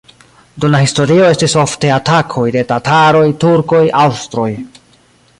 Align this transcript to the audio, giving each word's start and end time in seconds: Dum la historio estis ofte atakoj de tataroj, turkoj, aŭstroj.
Dum 0.61 0.71
la 0.75 0.77
historio 0.83 1.25
estis 1.33 1.53
ofte 1.63 1.91
atakoj 1.97 2.45
de 2.55 2.63
tataroj, 2.71 3.21
turkoj, 3.43 3.83
aŭstroj. 4.05 4.49